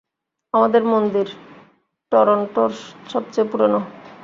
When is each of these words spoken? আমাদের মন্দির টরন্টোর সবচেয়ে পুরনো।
আমাদের 0.53 0.83
মন্দির 0.83 1.27
টরন্টোর 2.11 2.71
সবচেয়ে 3.09 3.49
পুরনো। 3.51 3.79